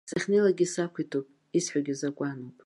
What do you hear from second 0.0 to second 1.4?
Сахьнеилакгьы сақәиҭуп,